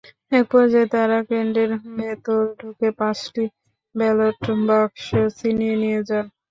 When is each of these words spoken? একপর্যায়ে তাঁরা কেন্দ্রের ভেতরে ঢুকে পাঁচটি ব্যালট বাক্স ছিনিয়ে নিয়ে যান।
একপর্যায়ে 0.31 0.91
তাঁরা 0.93 1.19
কেন্দ্রের 1.29 1.71
ভেতরে 1.95 2.19
ঢুকে 2.59 2.89
পাঁচটি 2.99 3.43
ব্যালট 3.95 4.39
বাক্স 4.67 5.05
ছিনিয়ে 5.37 5.75
নিয়ে 5.81 6.01
যান। 6.07 6.25